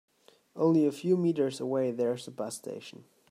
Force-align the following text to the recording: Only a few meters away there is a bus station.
Only 0.55 0.87
a 0.87 0.91
few 0.91 1.15
meters 1.15 1.59
away 1.59 1.91
there 1.91 2.15
is 2.15 2.27
a 2.27 2.31
bus 2.31 2.55
station. 2.55 3.05